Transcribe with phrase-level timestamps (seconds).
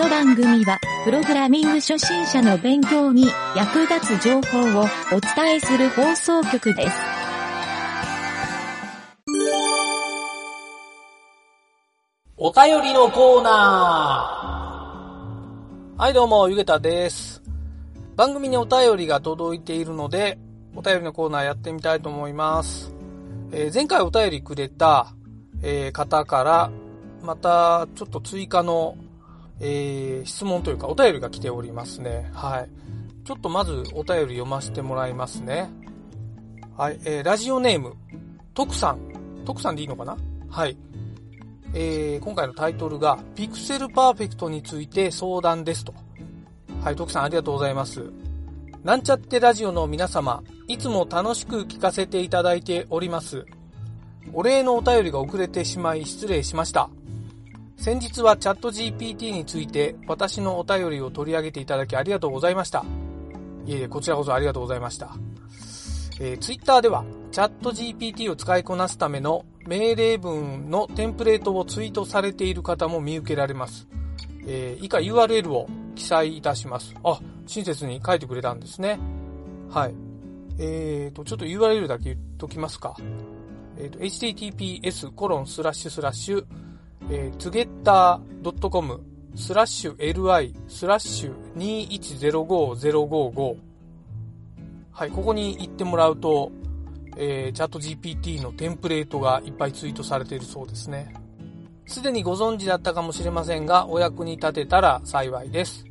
[0.00, 6.96] の番組は、プログラミング初心者の勉強に役立つ情報をお伝えする放送局です。
[12.38, 17.42] お便りのコーナーはいどうも、ゆげたです。
[18.16, 20.38] 番組にお便りが届いているので、
[20.74, 22.94] お便りのコーナーやってみたいと思います。
[23.52, 25.12] えー前回お便りくれた、
[25.62, 26.70] えー方から、
[27.22, 28.96] またちょっと追加の、
[29.60, 32.30] えー質問というかお便りが来ておりますね。
[32.32, 32.68] はい。
[33.24, 35.70] ちょっとまずお便り読ませてもらいますね。
[36.76, 36.98] はい。
[37.04, 37.94] えーラジオネーム、
[38.54, 38.98] 徳さん。
[39.44, 40.16] 徳さんでいいのかな？
[40.48, 40.76] はい。
[41.74, 45.94] えー今回のタイトルが、ピクセルパーフェクトについて相談ですと。
[46.82, 48.10] はい、徳さんありがとうございます。
[48.82, 53.44] なんちゃってラジオの皆様、いつも楽しく聞かせていただいております。
[54.32, 56.88] お礼のお便りが遅れてしまい失礼しました。
[57.80, 62.84] 先日はチャット GPT について私のお便りを取り上げていただきありがとうございました。
[63.64, 65.16] いえいえ、こちらこそありがとうございました。
[66.20, 73.88] えー、ツイッターでは、チャット GPT を使いこなすための命令文のテンプレートをツイートされている方も見受けられます。
[74.46, 76.94] えー以下 URL を記載いたします。
[77.02, 78.98] あ、親切に書いてくれたんですね。
[79.70, 79.94] はい。
[80.58, 82.94] えーと、ちょっと URL だけ言っときますか。
[83.78, 85.10] えーと、https
[87.00, 89.00] コロンスラッシュスラッシュ、えー、together.com
[89.36, 93.56] スラッシュ li スラッシュ2105055
[94.92, 96.52] はい、ここに行ってもらうと、
[97.16, 101.14] えー、チャット GPT のテンプレートがいっぱいツイートされているそうですね。
[101.86, 105.86] すでにご存知だったかもしれませんが、お役に立てたら幸いです。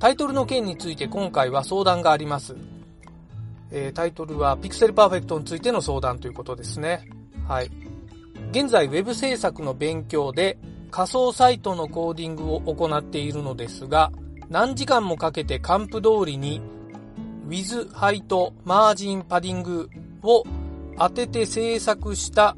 [0.00, 2.56] タイトルの件について今回は相談があります。
[3.70, 7.08] えータイトルは Pixel Perfect についての相談ということですね。
[7.46, 7.70] はい。
[8.50, 10.58] 現在 Web 制作の勉強で
[10.90, 14.10] 仮想サイトのコーディングを行っているのですが、
[14.48, 16.60] 何時間もかけてカンプ通りに
[17.46, 19.88] with ハイトマージンパディング
[20.24, 20.42] を
[20.98, 22.56] 当てて制作した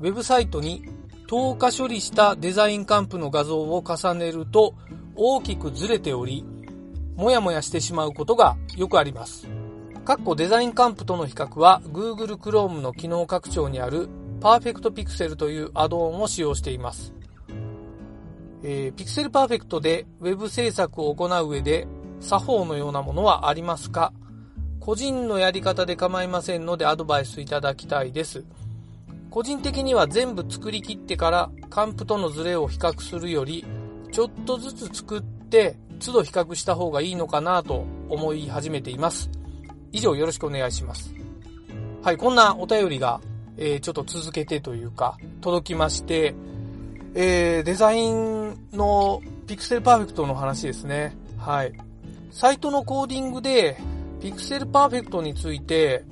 [0.00, 0.84] ウェブサイトに
[1.28, 4.74] 透過処理したデザインカンプの画像を重ねると
[5.14, 6.44] 大きくずれており、
[7.14, 9.46] もやもやしてしまうことがよくあります。
[10.04, 14.08] かっこデザインカンプとの比較は Google Chrome の機能拡張にある
[14.40, 17.12] Perfect Pixel というアドオンを使用しています。
[18.62, 21.86] えー、Pixel Perfect で Web 制作を行う上で
[22.20, 24.12] 作法のようなものはありますか？
[24.80, 28.44] 個人のやり方で構いませんのでアドバイスいただきたいです。
[29.30, 33.64] 個人的には全部作り切ってからカンプとのズレを比較するより、
[34.10, 39.30] ちょっとずつ作って都度比較した方がいいのかなと思い始めています。
[39.92, 41.14] 以上よろしくお願いします。
[42.02, 43.20] はい、こんなお便りが、
[43.58, 46.34] えーちょっと続けてというか、届きまして、
[47.14, 51.16] えーデザインのピクセルパーフェクトの話ですね。
[51.38, 51.72] はい。
[52.30, 53.76] サイトのコーディングで、
[54.20, 56.04] ピクセルパーフェクトについて、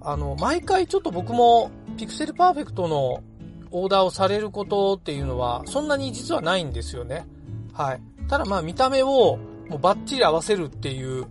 [0.00, 3.22] あの、毎回ちょっと僕も、ピクセルパーフェクトの
[3.70, 7.26] オーダーをされることっていうのは、そんなに実はないんですよね。
[7.72, 8.00] はい。
[8.28, 9.38] ただまあ見た目を
[9.68, 11.26] もうバッチリ合わせるっていう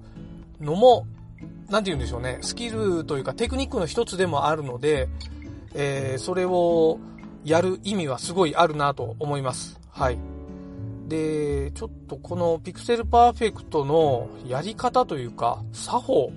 [0.60, 1.06] のも、
[1.70, 2.40] なんて言うんでしょうね。
[2.42, 5.08] スキルというかテクニックの一つでもあるので、
[5.80, 7.00] えーそれを
[7.46, 9.80] やる意味はすごいあるなと思います。
[9.90, 10.20] はい。
[11.08, 16.32] で、ちょっとこのピクセルパーフェクトのやり方というか、作法。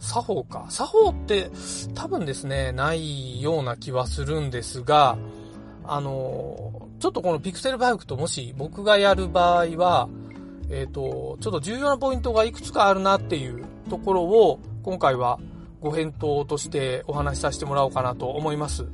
[0.00, 0.66] 作法か。
[0.68, 1.50] 作法って
[1.94, 5.16] 多分ですね、ないような気はするんですが、
[5.84, 10.08] あの、ちょっとこのピクセルパーフェクトもし僕がやる場合は、
[10.68, 15.38] えっ、と、ちょっと重要なポイントがいくつかあるなっていうところを、今回は
[15.84, 18.86] ご返答としてお話しさせてもらおうかなと思います。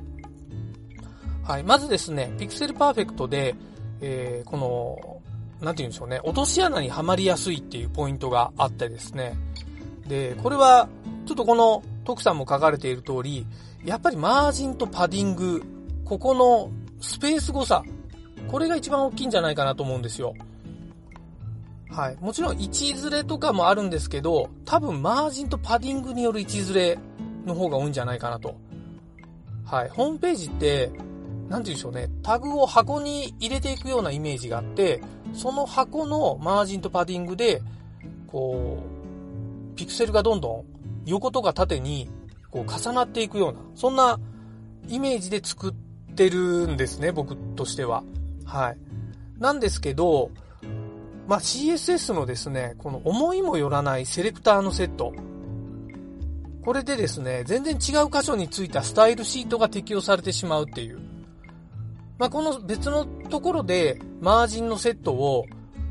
[1.45, 1.63] はい。
[1.63, 3.55] まずですね、ピクセルパーフェクトで、
[4.01, 5.21] えーこの、
[5.65, 9.39] なんて言うんでしょうね、落とし穴にはまりやすいっていうポイントがあってですね。
[10.09, 10.89] で、これは、
[11.27, 13.47] ちょっとこの、徳さんも書かれている通り、
[13.85, 15.63] やっぱりマージンとパディング、
[16.05, 17.85] ここのスペース誤差、
[18.49, 20.35] これが一番大きいんじゃないかなと思うんですよ。
[21.91, 22.17] はい。
[22.21, 26.99] もちろん位置ずれとかもあるんですけど、多分マージンとパディングによる位置ずれ
[27.45, 28.55] の方が多いんじゃないかなと。
[29.65, 29.89] はい。
[29.89, 31.03] ホームページって、なんて
[31.49, 35.03] 言うんでしょうね、タグを箱に入れていくようなイメージがあって、
[35.35, 37.61] その箱のマージンとパディングで、
[38.29, 38.79] こ
[39.75, 40.65] う、ピクセルがどんどん
[41.07, 42.09] 横とか縦に
[42.51, 44.19] こう重なっていくような、そんな
[44.89, 48.03] イメージで作ってるんですね、僕としては。
[48.45, 48.77] はい。
[49.39, 50.31] なんですけど、
[51.31, 55.13] まあ、CSS のですね、この思いもよらないセレクターのセット。
[56.65, 60.99] これでですね、全然違う箇所についたスタイルシートが適用されてしまうっていう。
[62.19, 65.45] まあ、この別のところでマージンのセットを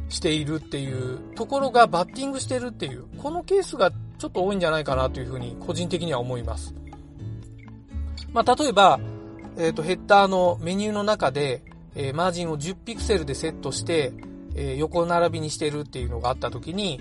[0.10, 6.76] しているっていうところがバッティングしてるっていう、このケースがちょっと多いんじゃないかなというふうに個人的には思います。
[8.34, 9.00] まあ、例えば、
[9.58, 11.64] えっ、ー、と、ヘッダーのメニューの中で、
[11.96, 14.12] えー、マージンを10ピクセルでセットして、
[14.56, 17.00] えー、横並びにしてるっていうのがあった時に、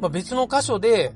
[0.00, 1.12] まあ、別の箇所で、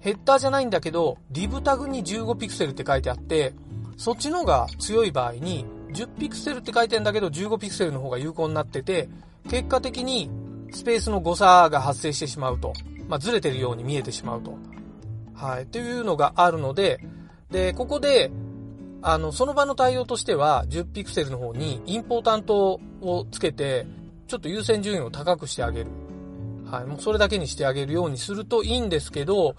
[0.00, 3.54] ヘッダーじゃないんだけど、リブタグに15ピクセルって書いてあって、
[3.96, 9.08] そっちの方が強い場合に、10ピクセルって書いてんだけど、15ピクセルの方が有効になってて、
[9.48, 10.30] 結果的に
[10.72, 12.72] スペースの誤差が発生してしまうと。
[13.08, 14.58] まあ、ずれてるように見えてしまうと。
[15.34, 15.62] はい。
[15.62, 17.00] っていうのがあるので、
[17.50, 18.30] で、ここで、
[19.02, 23.86] あの、その場の対応としては、10ピクセルの方にインポータントをつけて、
[24.26, 25.90] ちょっと優先順位を高くしてあげる。
[26.70, 26.84] はい。
[26.84, 29.54] もうそれだけにしてあげるようにするといいんですけど、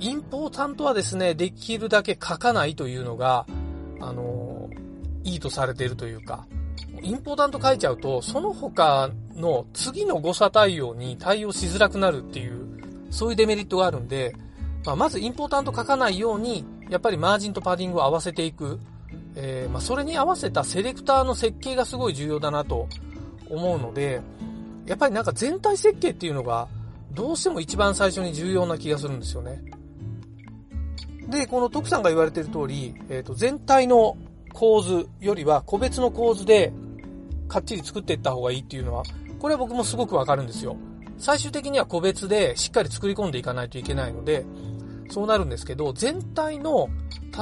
[0.00, 3.46] インポータントはですね、できるだけ書かないというのが、
[4.00, 4.68] あの、
[5.22, 6.46] いいとされているというか、
[7.02, 12.66] インポータント書いちゃうと、その他の次の誤差対応に対応しづらくなるっていう、
[13.10, 14.34] そういうデメリットがあるんで、
[14.84, 18.80] まあ、まずインポータント書かないように、やっぱりマージンとパディングを合わせていく。
[19.36, 22.88] えー、まあ、それに合わせたセレクターの設計がすごい重要だなと
[23.50, 24.20] 思うので、
[24.86, 26.68] やっぱりなんか全体設計っていうのが、
[27.12, 29.62] どうしても一番最初に重要な気がするんですよね。
[31.28, 34.16] で、この徳さんが言われてる通り、えっ、ー、と、全体の
[34.52, 36.72] 構図よりは個別の構図で
[37.48, 39.02] かっちり作っていった方がいいっていうのは、
[39.38, 40.76] これは僕もすごくわかるんですよ。
[41.18, 44.44] 最終的には個別でしっかり作り込んでいかないといけないので、
[45.10, 46.88] そうなるんですけど、全体の、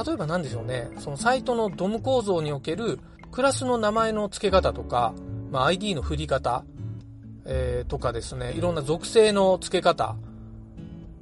[0.05, 2.99] 例えば何でしょうね、そのサイトのドム構造における
[3.31, 5.13] クラスの名前の付け方とか、
[5.51, 6.63] まあ、ID の振り方、
[7.45, 10.15] えー、とかですね、いろんな属性の付け方、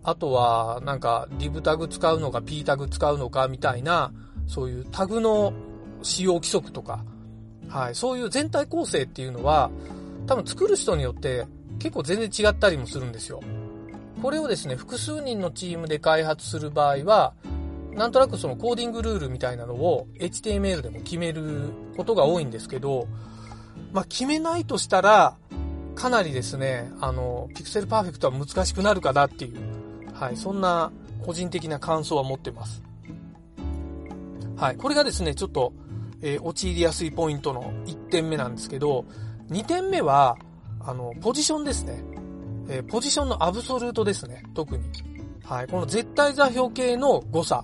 [0.03, 4.11] あとは、なんか、リブタグ使うのか、P タグ使うのか、みたいな、
[4.47, 5.53] そういうタグの
[6.01, 7.03] 使用規則とか、
[7.67, 9.69] はい、そういう全体構成っていうのは、
[10.25, 11.45] 多分作る人によって
[11.79, 13.41] 結構全然違ったりもするんですよ。
[14.21, 17.33] これをですね、複数人のチームで開発する場合は、
[17.93, 23.07] なんとなくそのコーディングルールみたいなのを HTML でも決めることが多いんですけど、
[23.93, 25.37] まあ、決めないとしたら、
[25.95, 29.57] かなりですね、あの、ピクセルパーフェクトは難しくなるかなっていう、
[30.13, 30.91] はい、そんな
[31.25, 32.83] 個人的な感想は持ってます。
[34.55, 35.73] はい、これがですね、ちょっと、
[36.21, 39.05] えー、陥りやすいポイントの1点目なんですけど、
[39.49, 40.37] 2点目は、
[40.79, 42.03] あの、ポジションですね。
[42.69, 44.83] えー、ポジションのアブソルートですね、特に。
[45.43, 47.63] はい、この絶対座標系の誤差。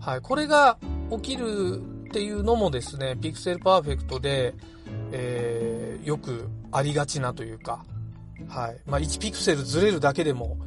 [0.00, 0.78] はい、これが
[1.10, 4.54] 起きるっていうのもですね、ピクセルパーフェクトで、
[5.12, 7.84] えー、よくありがちなというか、
[8.48, 8.80] はい。
[8.86, 10.58] まあ、1ピクセルずれるだけでも、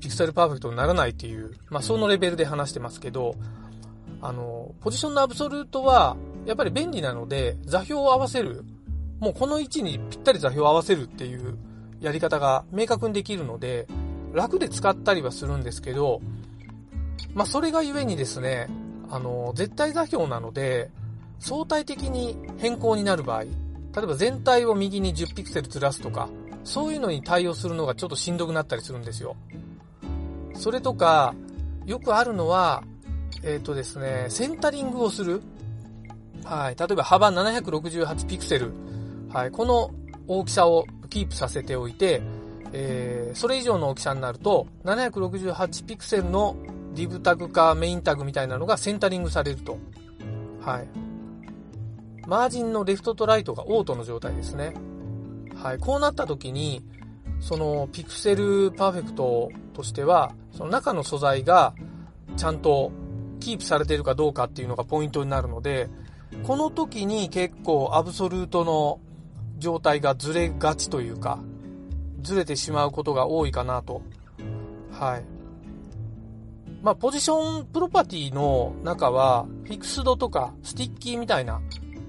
[0.00, 3.34] ピクセルパーフェクトにならないっていう、まあ、そのレベルで話してますけど、
[4.20, 8.64] あの、ポジションのアブソルートは、やっぱり便利なので、座標を合わせる。
[9.20, 11.56] もうこの位置にぴったり座標を合わせるっていう
[12.00, 13.86] やり方が明確にできるので、
[14.32, 16.20] 楽で使ったりはするんですけど、
[17.34, 18.68] まあ、それがゆえにですね、
[19.10, 20.90] あの、絶対座標なので、
[21.38, 23.44] 相対的に変更になる場合、
[23.96, 26.28] 例えば全体を右に10ピクセルずらすとか、
[26.64, 29.36] そういうのに対応するのがちょっとしんどくなったりするんですよ。
[30.54, 31.34] それとか、
[31.86, 32.84] よくあるのは、
[33.42, 35.40] えっ、ー、とですね、センタリングをする。
[36.44, 36.76] はい。
[36.76, 38.72] 例えば幅768ピクセル。
[39.32, 39.50] はい。
[39.50, 39.90] この
[40.28, 42.20] 大きさをキープさせておいて、
[42.72, 46.54] えー、それ以上の大きさになると、768ピクセルの
[46.94, 49.78] リブタグかメインタグみたいなのがセンタリングされると。
[50.60, 51.05] はい。
[52.26, 54.74] マージンのレフトとライトがオートの状態ですね。
[55.54, 55.78] はい。
[55.78, 56.84] こうなった時に、
[57.40, 61.74] そのピクセルパーフェクトとしては、その中の素材が
[62.36, 62.90] ちゃんと
[63.40, 65.88] キープされているかどうかっていうのがポイントになるので、
[66.42, 69.00] この時に結構アブソルートの
[69.58, 71.38] 状態がずれがちというか、
[72.22, 74.02] ずれてしまうことが多いかなと。
[74.90, 75.24] はい。
[76.82, 81.60] まあ、ポジションプロパティの中は、 fixed とか sticky みたいな、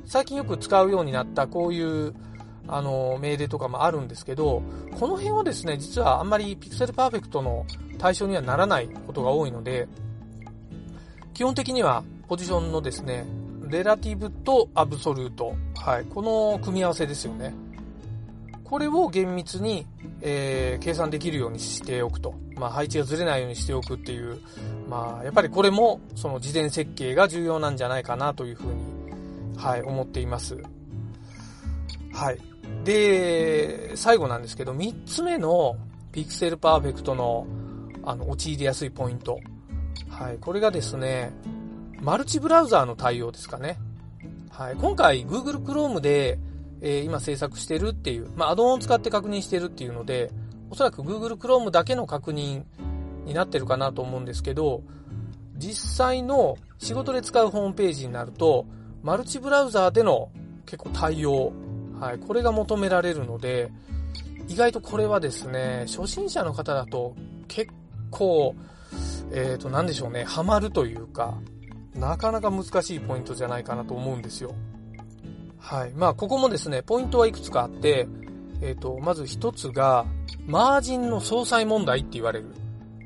[0.08, 2.14] 最近よく使うようになったこういう、
[2.70, 4.64] あの、命令とかもあるんですけど、
[4.98, 7.66] この辺はですね、実はあんまりピクセルパーフェクトの
[7.98, 9.88] 対象にはならないことが多いので、
[11.34, 13.26] 基本的にはポジションのですね、
[13.68, 15.54] レラティブとアブソルート。
[15.76, 16.06] はい。
[16.06, 17.54] この組み合わせですよね。
[18.64, 19.86] これを厳密に、
[20.22, 22.34] えー、計算できるようにしておくと。
[22.56, 24.40] まあ、配置がずれないようにしておくっていう。
[24.90, 28.97] まあ、やっぱりこれも、その事前設計が重要なんじゃないかなというふうに、
[29.58, 30.58] はい、思っています。
[32.14, 32.40] はい。
[32.84, 35.76] で、最後なんですけど、3つ目の
[36.12, 37.46] ピクセルパーフェクトの、
[38.04, 39.40] あの、陥りやすいポイント。
[40.10, 41.32] はい、これがですね、
[42.02, 43.78] マルチブラウザーの対応ですかね。
[44.50, 46.40] はい、今回 Google Chrome で、
[46.82, 50.32] えー、今制作してるっていう、まあ、アドオンを使って確認してるっていうので、
[50.70, 52.64] おそらく Google Chrome だけの確認
[53.26, 54.84] になってるかなと思うんですけど、
[55.56, 58.66] 実際の仕事で使うホームページになると、
[59.08, 60.32] マルチブラウザーでの
[60.66, 61.54] 結構対応、
[61.98, 63.72] はい、これが求められるので、
[64.50, 67.16] 意外とこれはですね、初心者の方だと
[67.48, 67.72] 結
[68.12, 68.54] 構、
[69.32, 71.36] えっ、ー、と、なんでしょうね、ハマるというか、
[71.96, 74.54] なかなか難しいポイントじゃないかなと思うんですよ。
[75.58, 75.94] はい。
[75.94, 78.10] まあ、ここもですね、ポイントはいくつかあって、
[78.62, 80.06] えっ、ー、と、まず一つが、
[80.46, 82.48] マージンの相殺問題って言われる。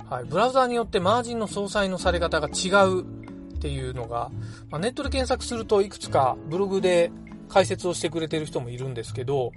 [0.09, 0.25] はい。
[0.25, 3.20] ブラウザーによってマージンの相殺のされ方が違う
[3.61, 4.31] っていうのが、
[4.71, 7.11] まあ、ネットで検索するといくつかブログで
[7.47, 9.51] 解説をしてくれてる人もいるんですけど、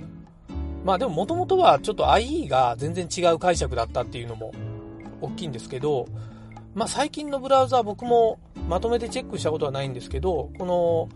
[0.85, 4.53] まあでも元々はちょっと IE が全然違う解釈だったっていうのも
[5.23, 6.07] 大きいんですけど、
[6.75, 11.09] まあ最近のブラウザー僕もまとめてチェックしたことはないんですけど、この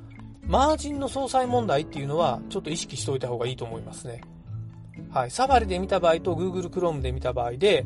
[0.46, 4.22] マージンの相殺問題っていうのはちょっと意識しておいた方がいいと思いますね。
[5.10, 5.30] はい。
[5.30, 7.84] サファリで見た場合と Google Chrome で見た場合で、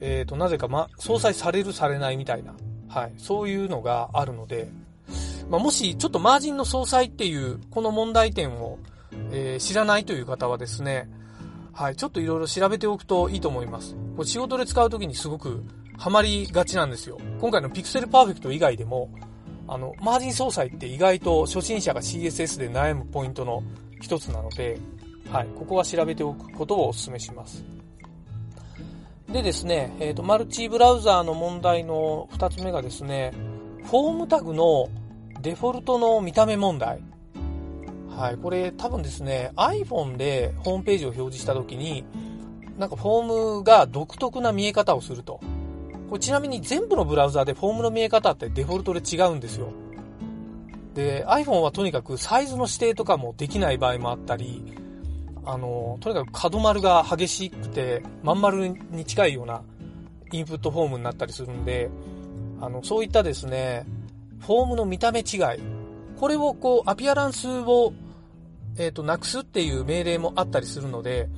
[0.00, 2.54] えっ、ー、と、なぜか、ま、相殺されるされないみたいな、
[2.94, 3.12] はい。
[3.18, 4.68] そういうのがあるので、
[5.50, 8.78] まあ、もしちょっとマージンの相殺っていうこの問題点を、
[9.32, 11.10] えー、知らないという方はですね、
[11.72, 11.96] はい。
[11.96, 13.96] ちょっといろいろ調べておくといいと思います。
[14.16, 15.64] これ仕事で使うときにすごく
[15.98, 17.18] ハマりがちなんですよ。
[17.40, 19.10] 今回のピクセルパーフェクト以外でも、
[19.66, 23.64] あの、マージン総裁って意外と初心者が CSS で悩むポイントの
[24.00, 24.78] 一つなので、
[25.32, 27.64] はい、ここは調べておくことをお勧めします。
[29.34, 33.32] でですね、え、ー、と、マルチブラウザーの問題の二つ目がですね、
[33.82, 34.88] フォームタグの
[35.42, 37.00] デフォルトの見た目問題。
[38.16, 42.04] はい、これ多分ですね、iPhone でホームページを表示した時に、
[42.78, 45.40] なんかフォームが独特な見え方をすると。
[46.08, 49.72] これちなみに全部のブラウザでフォームの見え方ってデフォルトで違うんですよ。
[50.94, 54.83] で、iPhone はとにかくサイズの指定とかもできない場合もあったり、
[55.46, 59.62] あの、とにかく角丸が激しくて、まん丸に近いような
[60.32, 61.90] インプットフォームになったりするんで、
[62.60, 63.86] あの、そういったですね、
[64.40, 65.24] フォームの見た目違い、
[66.18, 67.92] これをこう、アピアランスを、
[68.76, 71.28] えっ、ー、と、なくすっていう命令もあったりするので、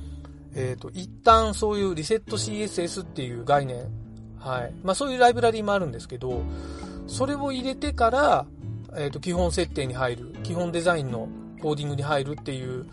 [0.55, 3.85] えっ、ー、と、一旦そういうリセット CSS っていう概念
[4.39, 4.73] はい。
[4.83, 6.41] まあそういうライブラリーもあるんですけど、
[7.07, 8.45] それを入れてから、
[8.95, 11.27] えっ、ー、と、基本設定に入る、基本デザインの
[11.61, 12.85] コーディングに入るっていう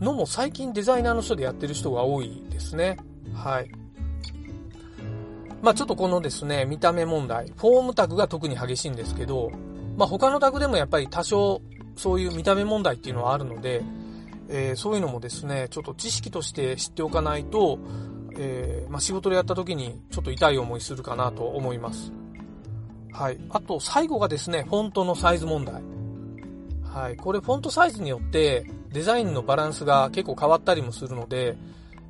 [0.00, 2.96] のも最近デザイナーの人でやってる人が多いですね。
[3.34, 3.70] はい。
[5.62, 9.50] まあちょっとこのですね、見た目問題、フォームタグが特に激しいんですけど、
[9.96, 11.62] まあ他のタグでもやっぱり多少
[11.96, 13.82] そういう見た目問題っていうのはあるので、
[14.48, 17.78] えー、そういうのもですね、ちょっと知識として知っておかないと、
[18.36, 22.12] えー、まあ、仕事でやった時にちょっと痛い思いするかなと思います。
[23.12, 23.38] はい。
[23.50, 25.82] あと、最後がですね、フォントのサイズ問題。
[26.82, 27.16] はい。
[27.16, 31.56] これ、フォントサイズによって、デザインのバランスが結構変わったりもするので、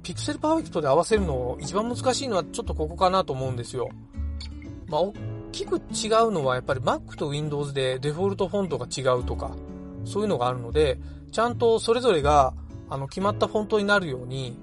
[0.02, 3.88] ピクセルパーフェクトで合わせるの一番難しいのはちょっとここかなと思うんですよ。
[4.86, 5.14] まあ、大
[5.50, 5.82] きく違う
[6.30, 9.56] のはやっぱり Mac と Windows でデフォルトフォントが違うとか、
[10.04, 10.98] そういうのがあるので、
[11.32, 12.52] ちゃんとそれぞれが
[12.90, 14.58] あの決まったフォントになるように、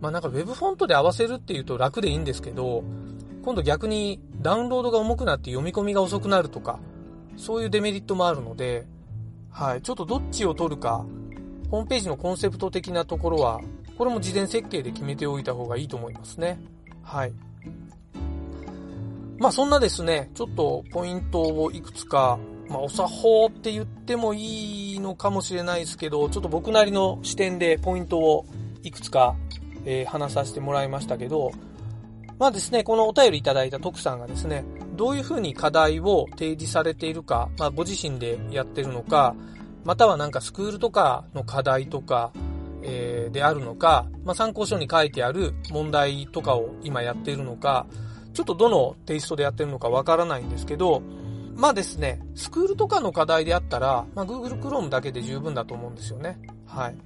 [0.00, 2.82] まあなんか Web フォントで合わせるっていうと楽でいいんですけど、
[3.44, 6.80] 今度逆にダウンロードが重くなって読み込みが遅くなるとか、
[7.36, 8.84] そういうデメリットもあるので、
[9.48, 11.04] はい、ちょっとどっちを取るか、
[11.72, 13.60] ホームページのコンセプト的なところは、
[13.96, 16.60] これも事前設計で決めておいた方がいいと思いますね。
[17.02, 17.32] はい。
[19.38, 22.38] まあそんなですね、ちょっとポイントをいくつか、
[22.68, 28.44] まあお作法って言ってもいいのかもしれないですけど、ちょっと僕なりの視点でポイントを
[28.82, 29.34] いくつか
[29.84, 31.52] えー、話させてもらいましたけど、
[32.38, 34.64] まあですね、このお便りいただいた徳さんがですね、
[34.94, 39.34] どういうふうに課題を提示されているか、まあご自身でやってるのか、
[39.84, 42.32] またはなんかスクールとかの課題とか、
[42.82, 47.86] えー、であるのか、まあ参考書に書いてある問題とかを今やっているのか、
[48.32, 51.02] ちょっとどのテイストでやってるのかわからないんですけど、
[51.54, 56.38] まあですね、スクールとかの課題であったら、まあ Google Chrome だけで十分だと思うんですよね。
[56.66, 56.96] はい。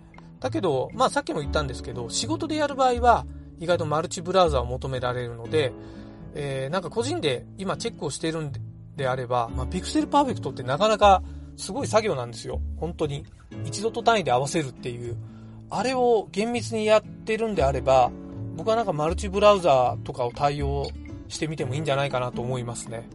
[0.41, 3.27] だけど、まあさっきも言ったんですけど、仕事でやる場合は、
[3.59, 5.73] 意外とマルチブラウザを求められるので、
[6.35, 8.53] えー、なんか個人で今チェックをしているん
[8.95, 11.23] であれば、まあ、ピクセルパーフェクトってなかなか
[11.57, 12.61] すごい作業なんですよ。
[12.77, 13.25] 本当に。
[13.65, 15.17] 一度と単位で合わせるっていう。
[15.71, 18.11] あれを厳密にやってるんであれば、
[18.57, 20.87] 僕はなんかマルチブラウザーとかを対応
[21.29, 23.09] してみてもいいんじゃないかなと思いますね。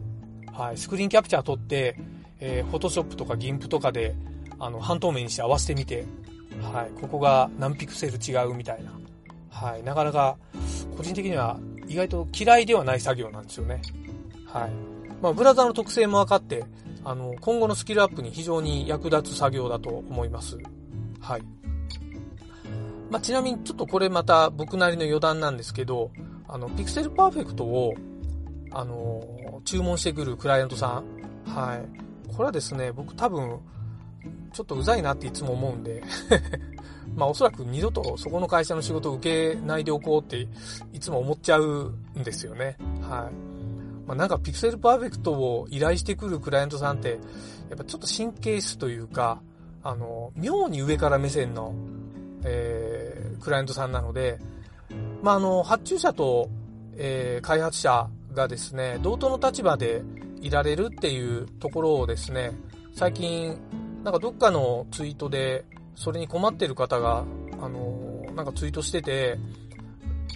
[0.52, 0.76] はい。
[0.76, 1.96] スクリーンキャプチャー撮って、
[2.40, 4.14] えー、フォトショップとか GIMP とかで、
[4.58, 6.04] あの、半透明にして合わせてみて、
[6.60, 8.92] はい、ここが何ピクセル違うみたいな。
[9.50, 10.36] はい、なかなか、
[10.96, 11.58] 個人的には
[11.88, 13.80] 意外と嫌いではない作業なんですよね。
[14.46, 14.70] はい。
[15.22, 16.64] まあ、ブラウザの特性も分かって、
[17.04, 20.58] あの、今後のスキルアップに非常に役立つ作業だと思います。
[21.20, 21.42] はい。
[23.10, 26.10] まあ、ちなみにちょっとこれまた僕なりの余談なんですけど、
[26.48, 27.94] あの、ピクセルパーフェクトを、
[28.70, 31.02] あの、注文してくるクライアントさ
[31.46, 31.50] ん。
[31.50, 32.32] はい。
[32.32, 33.60] これはですね、僕多分、
[34.52, 36.02] ちょっとうざいなっていつも思うんで
[37.16, 40.46] まあおそらく二度とそこの会社の仕事を受けないでおこうって
[40.92, 42.76] いつも思っちゃうんですよね。
[43.00, 43.51] はい。
[44.06, 47.18] まあ、なんかピクセルパーフェクトを依頼してくるクライアントさんって、
[47.70, 49.40] やっぱちょっと神経質というか、
[49.82, 51.74] あの、妙に上から目線の、
[52.44, 54.38] えー、クライアントさんなので、
[55.22, 56.50] まあ、あの、発注者と、
[56.96, 60.02] えー、開発者がですね、同等の立場で
[60.40, 62.52] いられるっていうところをですね、
[62.94, 63.58] 最近、
[64.04, 67.24] なんかどっかのツイートで、それに困ってる方が、
[67.60, 69.38] あの、なんかツイートしてて、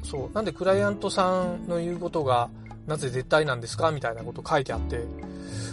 [0.04, 2.48] そう、なんでクライアントさんの言うことが、
[2.86, 3.90] なぜ絶対なんですか？
[3.90, 5.04] みたいなこと書いてあって、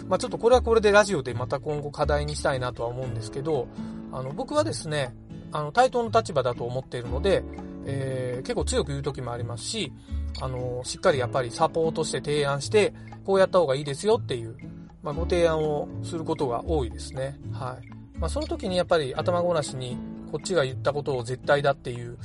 [0.08, 3.68] まあちょっとこれはこれでラジオでまた今後課題にしたいなとは思うんですけど、
[4.12, 5.14] あの、僕はですね、
[5.52, 7.44] あの、対等の立場だと思っているので、
[7.86, 9.92] えー、結構強く言う時もありますし、
[10.40, 12.92] あの、しっかりやっぱりサポートして提案して、
[13.24, 14.56] こうやった方がいいですよっていう、
[15.02, 17.38] まあ、ご提案をすることが多いですね。
[17.52, 17.88] はい。
[18.18, 19.96] まあ、その時にやっぱり頭ごなしに、
[20.32, 22.18] こっちが言ったことを絶対だっていう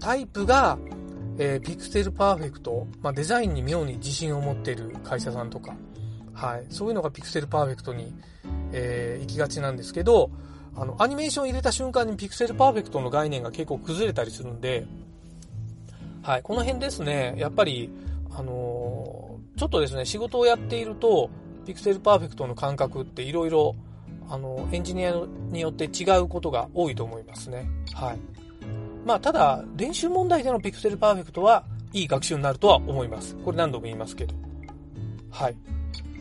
[0.00, 0.78] タイプが、
[1.38, 5.76] えー、ピクセルパーフェクト、まあ、デザインに妙に自信を持っている会社さんとか、
[6.32, 6.66] はい。
[6.68, 8.12] そういうのがピクセルパーフェクトに、
[8.72, 10.30] えー、行きがちなんですけど、
[10.76, 14.86] あの、アニメーション入れた瞬間にピクセルパーフェクトの概念が結構崩れたりするんで、
[16.22, 16.42] はい。
[16.42, 17.90] この辺ですね、やっぱり、
[18.30, 21.30] あのー、ちょっとですね、仕事をやっていると、
[21.64, 23.72] ピクセルパーフェクトの感覚って色々、
[24.28, 25.14] あの、エンジニア
[25.50, 27.68] によって違うことが多いと思いますね。
[27.92, 28.18] はい。
[29.04, 33.36] まあ、ただ、練習問題でのピクセルパーフェクトはいい学習になるとは思います。
[33.44, 34.34] これ何度も言いますけど。
[35.30, 35.56] はい。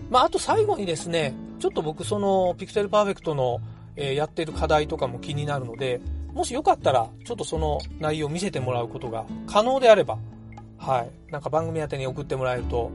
[0.10, 3.62] まあ、あと最後にですね、ちょっと僕そのピクセルパーフェクトの、
[3.96, 6.02] えー、やってる課題とかも気になるので、
[6.34, 10.18] もしよかったら、ちょっとその内容を見せてもらうことが可能であれば、
[10.78, 11.32] はい。
[11.32, 12.92] なんか番組宛てに送ってもらえると、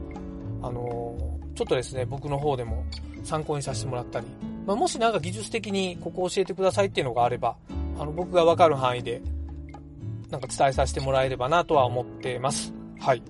[0.61, 2.85] あのー、ちょっとですね、僕の方でも
[3.23, 4.27] 参考にさせてもらったり、
[4.67, 7.55] まあ、もしなんか技術的にここ教えてくださいっていうのがあれば、
[7.97, 9.21] あの、僕がわかる範囲で、
[10.31, 12.73] なんか伝えさせてもらえればなとは思ってます。
[12.99, 13.23] はい。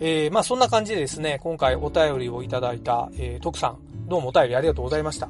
[0.00, 5.28] えー、まあそんな感じでですね、今回お便りをいただいた、えー、徳さん、どうもお便りありがとうございました。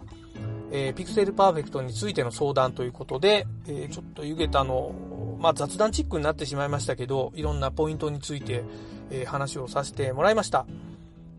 [0.73, 4.93] えー、ピクセルパーフェクトについての相談ということで、えー、ちょっと湯桁の、
[5.39, 8.65] まあ雑談チックになってしまいましたけど、いろんなポイントについて、
[9.11, 10.67] えー、話をさせてもらいました。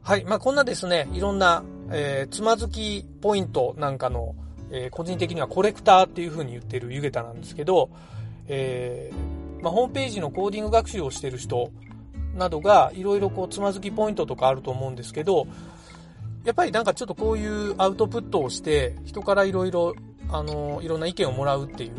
[0.03, 0.23] はい。
[0.23, 4.36] まあこんなですね、いろんな、えー、つまずきポイントなんかの、
[4.71, 7.89] えー、個人的にはコレクターっていう風に言ってる湯桁なんですけど、
[8.47, 11.72] えー、まあ、ホームページのコーディング学習をしてる人
[12.36, 15.48] などが、いろいろこう、つまずきポイントとかあると思うんですけど、
[16.44, 19.96] やっぱりなんかちょっとこういうアウトプットをして、人からいろいろ、
[20.30, 21.91] あの、いろんな意見をもらうっていう、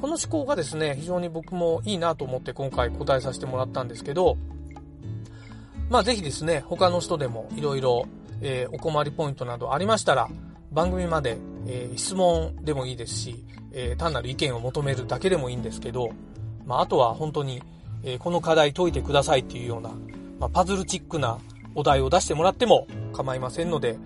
[0.00, 4.36] この思考がですね、非常に僕もいいなと思って今回答えさせてもらったんですけど、
[5.90, 8.06] まあぜひですね、他の人でもいろいろ、
[8.72, 10.28] お困りポイントなどありましたら、
[10.72, 11.36] 番組まで、
[11.66, 16.10] えー、質問でもいいですし、えー、単なる意見を求めるだけでもいいんですけど、
[16.66, 17.62] まああとは本当に
[18.04, 19.90] えこの課題解いてくださいっていうような、
[20.38, 21.38] まあ、パズルチックな
[21.74, 23.98] お題を出してもらっても構いませんので、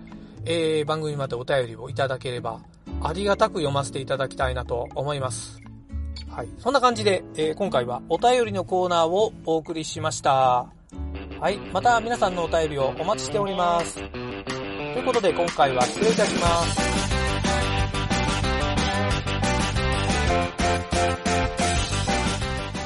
[0.45, 2.61] えー、番組までお便りをいただければ、
[3.01, 5.59] ありがたく読ませていただきたいなと思います。
[6.29, 6.47] はい。
[6.59, 10.67] そんな感じで、えー、今回はお便りのコーナーをお送りしました。
[11.39, 11.57] はい。
[11.73, 13.95] また皆さんのお便りをお待ちしております。
[13.95, 17.06] ということで今回は失礼いたします。